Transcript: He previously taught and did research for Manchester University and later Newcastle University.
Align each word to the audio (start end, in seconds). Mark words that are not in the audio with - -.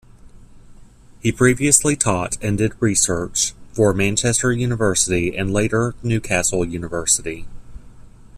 He 1.21 1.31
previously 1.31 1.95
taught 1.95 2.35
and 2.41 2.57
did 2.57 2.71
research 2.79 3.53
for 3.71 3.93
Manchester 3.93 4.51
University 4.51 5.37
and 5.37 5.53
later 5.53 5.93
Newcastle 6.01 6.65
University. 6.65 7.45